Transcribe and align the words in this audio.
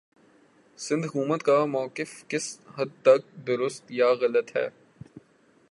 سندھ 0.79 1.05
حکومت 1.07 1.43
کا 1.43 1.65
موقفکس 1.65 2.47
حد 2.77 2.95
تک 3.01 3.47
درست 3.47 3.91
یا 3.91 4.09
غلط 4.21 4.55
ہے 4.55 4.67